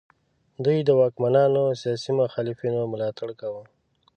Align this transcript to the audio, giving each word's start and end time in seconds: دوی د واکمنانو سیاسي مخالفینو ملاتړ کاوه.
دوی 0.65 0.77
د 0.83 0.89
واکمنانو 1.01 1.63
سیاسي 1.81 2.11
مخالفینو 2.21 2.81
ملاتړ 2.93 3.29
کاوه. 3.41 3.63